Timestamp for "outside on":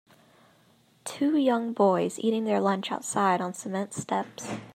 2.91-3.53